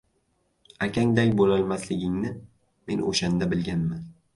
[0.85, 4.07] Akangday bo‘lolmasligingni men o‘shanda bilganman...